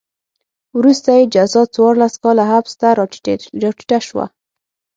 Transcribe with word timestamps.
وروسته 0.77 1.09
یې 1.17 1.23
جزا 1.33 1.63
څوارلس 1.73 2.13
کاله 2.23 2.43
حبس 2.51 2.73
ته 2.79 2.87
راټیټه 2.99 3.99
شوه. 4.07 4.25